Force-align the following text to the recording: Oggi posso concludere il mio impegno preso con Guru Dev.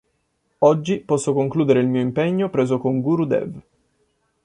Oggi 0.61 0.97
posso 1.01 1.31
concludere 1.31 1.79
il 1.79 1.85
mio 1.87 2.01
impegno 2.01 2.49
preso 2.49 2.79
con 2.79 3.01
Guru 3.01 3.25
Dev. 3.27 3.61